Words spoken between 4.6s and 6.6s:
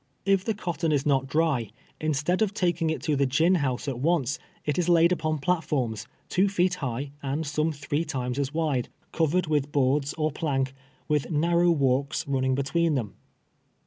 it is laid upon platforms, two